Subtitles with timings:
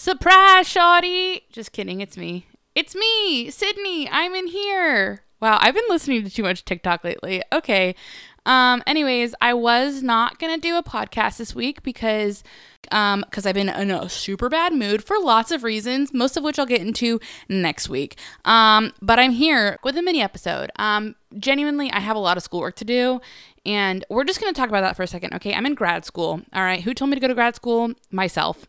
[0.00, 1.42] Surprise, Shawty!
[1.52, 2.46] Just kidding, it's me.
[2.74, 4.08] It's me, Sydney.
[4.08, 5.24] I'm in here.
[5.42, 7.42] Wow, I've been listening to too much TikTok lately.
[7.52, 7.94] Okay.
[8.46, 12.42] Um, anyways, I was not gonna do a podcast this week because
[12.92, 16.44] um because I've been in a super bad mood for lots of reasons, most of
[16.44, 17.20] which I'll get into
[17.50, 18.18] next week.
[18.46, 20.70] Um, but I'm here with a mini episode.
[20.76, 23.20] Um, genuinely, I have a lot of schoolwork to do,
[23.66, 25.34] and we're just gonna talk about that for a second.
[25.34, 26.40] Okay, I'm in grad school.
[26.54, 27.92] All right, who told me to go to grad school?
[28.10, 28.66] Myself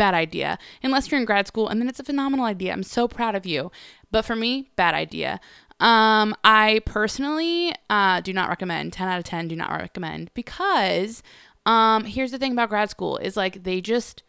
[0.00, 0.58] bad idea.
[0.82, 2.72] Unless you're in grad school, and then it's a phenomenal idea.
[2.72, 3.70] I'm so proud of you.
[4.10, 5.40] But for me, bad idea.
[5.78, 8.94] Um, I personally uh, do not recommend.
[8.94, 11.22] 10 out of 10 do not recommend because
[11.66, 14.22] um, here's the thing about grad school is like they just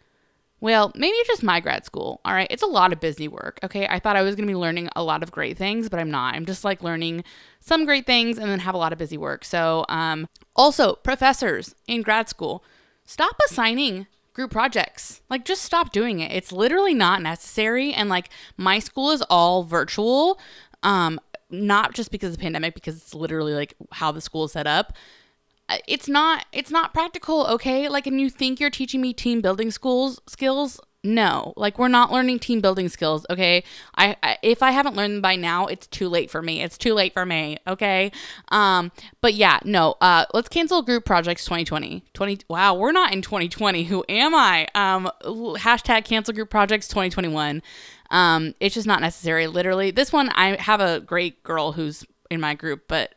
[0.60, 2.22] well, maybe it's just my grad school.
[2.24, 2.46] All right.
[2.52, 3.58] It's a lot of busy work.
[3.64, 3.88] Okay.
[3.88, 6.12] I thought I was going to be learning a lot of great things, but I'm
[6.12, 6.36] not.
[6.36, 7.24] I'm just like learning
[7.60, 9.44] some great things and then have a lot of busy work.
[9.44, 12.64] So, um, also, professors in grad school,
[13.06, 15.22] stop assigning group projects.
[15.30, 16.32] Like, just stop doing it.
[16.32, 17.94] It's literally not necessary.
[17.94, 20.40] And like, my school is all virtual.
[20.84, 24.54] Um, not just because of the pandemic, because it's literally like how the school is
[24.54, 24.94] set up.
[25.70, 27.90] Uh, It's not it's not practical, okay?
[27.90, 30.80] Like and you think you're teaching me team building schools skills?
[31.04, 31.54] No.
[31.58, 33.64] Like we're not learning team building skills, okay?
[33.96, 36.62] I, I if I haven't learned them by now, it's too late for me.
[36.62, 38.12] It's too late for me, okay?
[38.50, 39.96] Um but yeah, no.
[40.00, 42.04] Uh let's cancel group projects 2020.
[42.14, 43.86] 20 Wow, we're not in 2020.
[43.86, 44.68] Who am I?
[44.76, 47.64] Um hashtag cancel group projects 2021.
[48.12, 49.48] Um, it's just not necessary.
[49.48, 53.16] Literally, this one I have a great girl who's in my group, but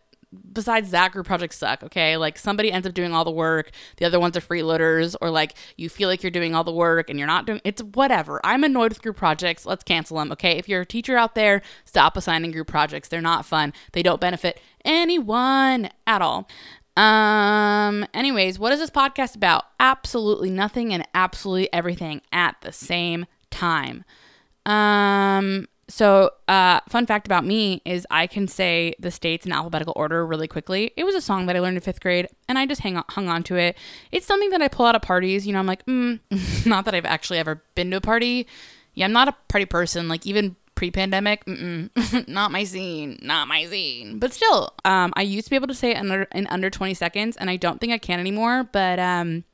[0.53, 1.83] besides that, group projects suck.
[1.83, 5.31] Okay, like somebody ends up doing all the work, the other ones are freeloaders, or
[5.31, 7.61] like you feel like you're doing all the work and you're not doing.
[7.65, 8.41] It's whatever.
[8.45, 9.67] I'm annoyed with group projects.
[9.67, 10.33] Let's cancel them.
[10.33, 13.09] Okay, if you're a teacher out there, stop assigning group projects.
[13.09, 13.73] They're not fun.
[13.93, 16.49] They don't benefit anyone at all.
[16.97, 19.65] Um, anyways, what is this podcast about?
[19.81, 24.05] Absolutely nothing and absolutely everything at the same time.
[24.67, 29.93] Um, so, uh, fun fact about me is I can say the states in alphabetical
[29.97, 30.93] order really quickly.
[30.97, 33.05] It was a song that I learned in fifth grade, and I just hang on,
[33.11, 33.77] hung on to it.
[34.11, 35.47] It's something that I pull out at parties.
[35.47, 36.21] You know, I'm like, mm,
[36.67, 38.47] not that I've actually ever been to a party.
[38.95, 40.09] Yeah, I'm not a party person.
[40.09, 41.47] Like even pre-pandemic,
[42.27, 44.19] not my scene, not my scene.
[44.19, 46.95] But still, um, I used to be able to say it under in under 20
[46.95, 48.65] seconds, and I don't think I can anymore.
[48.73, 49.45] But um,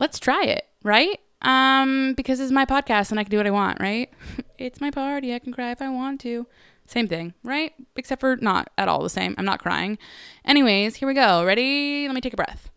[0.00, 1.20] let's try it, right?
[1.42, 4.10] Um, because it's my podcast and I can do what I want, right?
[4.58, 5.34] it's my party.
[5.34, 6.46] I can cry if I want to.
[6.86, 7.72] Same thing, right?
[7.96, 9.34] Except for not at all the same.
[9.36, 9.98] I'm not crying.
[10.44, 11.44] Anyways, here we go.
[11.44, 12.06] Ready?
[12.06, 12.70] Let me take a breath.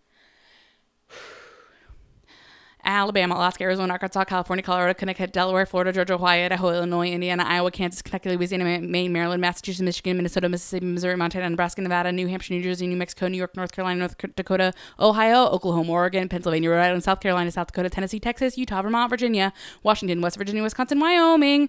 [3.01, 7.71] Alabama, Alaska, Arizona, Arkansas, California, Colorado, Connecticut, Delaware, Florida, Georgia, Hawaii, Idaho, Illinois, Indiana, Iowa,
[7.71, 12.53] Kansas, Kentucky, Louisiana, Maine, Maryland, Massachusetts, Michigan, Minnesota, Mississippi, Missouri, Montana, Nebraska, Nevada, New Hampshire,
[12.53, 16.81] New Jersey, New Mexico, New York, North Carolina, North Dakota, Ohio, Oklahoma, Oregon, Pennsylvania, Rhode
[16.81, 19.51] Island, South Carolina, South Dakota, Tennessee, Texas, Utah, Vermont, Virginia,
[19.81, 21.67] Washington, West Virginia, Wisconsin, Wyoming.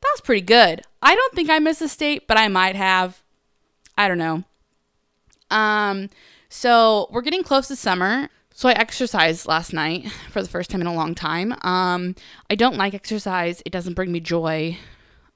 [0.00, 0.80] That was pretty good.
[1.02, 3.22] I don't think I missed a state, but I might have.
[3.98, 4.44] I don't know.
[5.50, 6.08] Um,
[6.48, 8.30] so we're getting close to summer.
[8.54, 11.54] So I exercised last night for the first time in a long time.
[11.62, 12.14] Um,
[12.50, 13.62] I don't like exercise.
[13.64, 14.76] It doesn't bring me joy.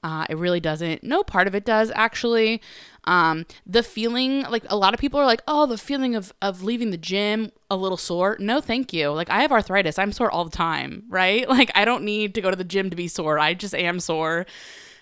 [0.03, 1.03] Uh, it really doesn't.
[1.03, 2.61] No part of it does actually.
[3.05, 6.61] Um, the feeling, like a lot of people are like, oh, the feeling of of
[6.61, 8.37] leaving the gym a little sore.
[8.39, 9.09] No, thank you.
[9.09, 9.97] Like I have arthritis.
[9.97, 11.47] I'm sore all the time, right?
[11.55, 13.39] Like I don't need to go to the gym to be sore.
[13.39, 14.45] I just am sore.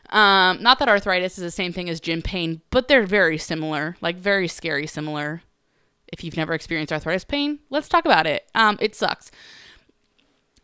[0.09, 3.97] Um, not that arthritis is the same thing as gym pain, but they're very similar,
[3.99, 5.41] like very scary similar.
[6.13, 8.47] If you've never experienced arthritis pain, let's talk about it.
[8.53, 9.31] Um, it sucks.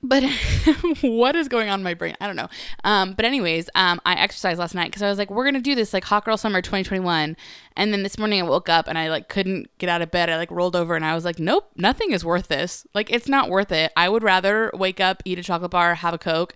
[0.02, 0.24] But
[1.02, 2.16] what is going on in my brain?
[2.22, 2.48] I don't know.
[2.84, 5.74] Um, but anyways, um, I exercised last night because I was like, we're gonna do
[5.74, 7.36] this like hot girl summer 2021.
[7.76, 10.30] And then this morning I woke up and I like couldn't get out of bed.
[10.30, 12.86] I like rolled over and I was like, nope, nothing is worth this.
[12.94, 13.92] Like it's not worth it.
[13.98, 16.56] I would rather wake up, eat a chocolate bar, have a coke,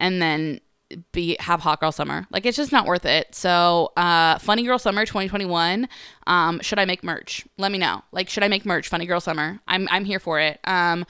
[0.00, 0.60] and then
[1.12, 2.26] be have hot girl summer.
[2.30, 3.34] Like it's just not worth it.
[3.34, 5.88] So, uh, funny girl summer 2021.
[6.26, 7.46] Um, should I make merch?
[7.58, 8.02] Let me know.
[8.12, 8.88] Like, should I make merch?
[8.88, 9.60] Funny girl summer.
[9.68, 10.60] I'm I'm here for it.
[10.64, 11.04] Um,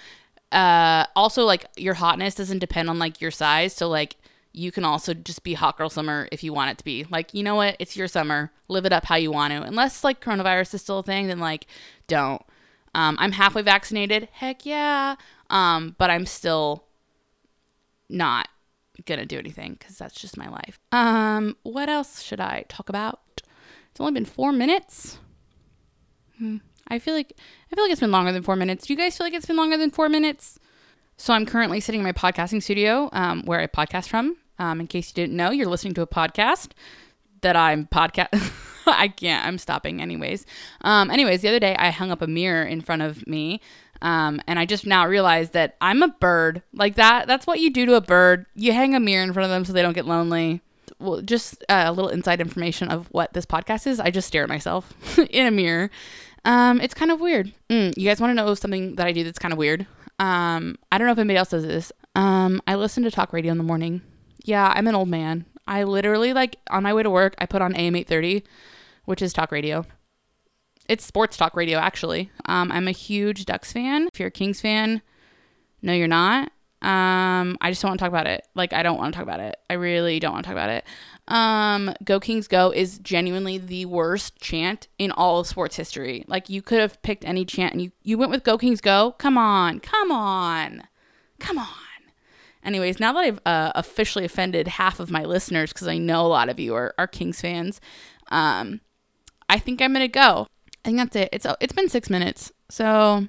[0.50, 3.73] uh, also like your hotness doesn't depend on like your size.
[3.75, 4.17] So like
[4.52, 7.06] you can also just be hot girl summer if you want it to be.
[7.11, 7.76] Like, you know what?
[7.78, 8.52] It's your summer.
[8.69, 9.62] Live it up how you want to.
[9.62, 11.67] Unless like coronavirus is still a thing, then like
[12.06, 12.43] don't.
[12.94, 14.28] Um, I'm halfway vaccinated.
[14.32, 15.17] Heck yeah.
[15.49, 16.85] Um, but I'm still
[18.08, 18.49] not
[19.06, 20.79] gonna do anything because that's just my life.
[20.91, 23.21] Um, what else should I talk about?
[23.91, 25.19] It's only been four minutes.
[26.39, 26.59] Hmm.
[26.89, 27.33] I feel like
[27.71, 28.87] I feel like it's been longer than four minutes.
[28.87, 30.59] Do you guys feel like it's been longer than four minutes?
[31.17, 34.37] So I'm currently sitting in my podcasting studio, um, where I podcast from.
[34.59, 36.73] Um, in case you didn't know, you're listening to a podcast
[37.43, 38.29] that I'm podcast.
[38.87, 39.47] I can't.
[39.47, 40.45] I'm stopping anyways.
[40.81, 43.61] Um, anyways, the other day I hung up a mirror in front of me
[44.02, 46.62] Um, and I just now realized that I'm a bird.
[46.75, 48.46] Like that, that's what you do to a bird.
[48.54, 50.60] You hang a mirror in front of them so they don't get lonely.
[50.99, 54.00] Well, just uh, a little inside information of what this podcast is.
[54.00, 54.93] I just stare at myself
[55.31, 55.90] in a mirror.
[56.44, 57.52] Um, it's kind of weird.
[57.70, 59.87] Mm, you guys want to know something that I do that's kind of weird?
[60.19, 61.93] Um, I don't know if anybody else does this.
[62.16, 64.02] Um, I listen to talk radio in the morning.
[64.44, 65.46] Yeah, I'm an old man.
[65.69, 68.44] I literally like on my way to work, I put on AM 830,
[69.04, 69.87] which is talk radio.
[70.88, 72.31] It's sports talk radio, actually.
[72.46, 74.08] Um, I'm a huge Ducks fan.
[74.12, 75.02] If you're a Kings fan,
[75.81, 76.50] no, you're not.
[76.82, 78.46] Um, I just don't want to talk about it.
[78.56, 79.56] Like, I don't want to talk about it.
[79.70, 80.84] I really don't want to talk about it.
[81.29, 86.25] Um, Go Kings Go is genuinely the worst chant in all of sports history.
[86.26, 89.14] Like, you could have picked any chant and you, you went with Go Kings Go.
[89.19, 90.82] Come on, come on,
[91.38, 91.67] come on.
[92.64, 96.28] Anyways, now that I've uh, officially offended half of my listeners, because I know a
[96.28, 97.81] lot of you are, are Kings fans,
[98.28, 98.81] um,
[99.49, 100.46] I think I'm gonna go.
[100.84, 101.29] I think that's it.
[101.32, 103.29] It's uh, it's been six minutes, so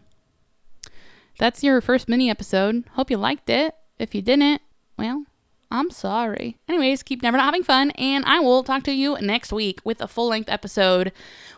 [1.37, 2.83] that's your first mini episode.
[2.93, 3.75] Hope you liked it.
[3.99, 4.61] If you didn't,
[4.97, 5.25] well,
[5.69, 6.57] I'm sorry.
[6.67, 10.01] Anyways, keep never not having fun, and I will talk to you next week with
[10.01, 11.11] a full length episode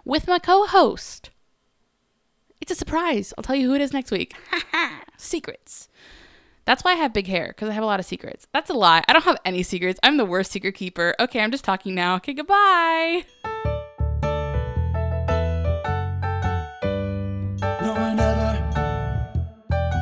[0.04, 1.30] with my co-host.
[2.62, 3.34] It's a surprise.
[3.38, 4.34] I'll tell you who it is next week.
[5.18, 5.88] Secrets.
[6.66, 8.48] That's why I have big hair, because I have a lot of secrets.
[8.52, 9.04] That's a lie.
[9.08, 10.00] I don't have any secrets.
[10.02, 11.14] I'm the worst secret keeper.
[11.20, 12.16] Okay, I'm just talking now.
[12.16, 13.26] Okay, goodbye.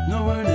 [0.05, 0.52] No one